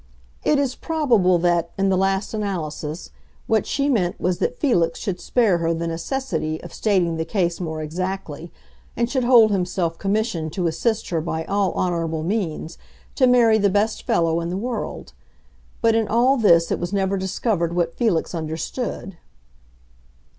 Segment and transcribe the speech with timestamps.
[0.43, 3.11] It is probable that, in the last analysis,
[3.45, 7.61] what she meant was that Felix should spare her the necessity of stating the case
[7.61, 8.51] more exactly
[8.97, 12.79] and should hold himself commissioned to assist her by all honorable means
[13.13, 15.13] to marry the best fellow in the world.
[15.83, 19.17] But in all this it was never discovered what Felix understood.